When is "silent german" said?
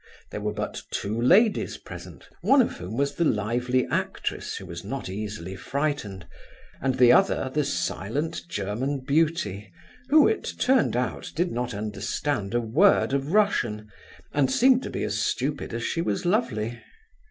7.63-9.01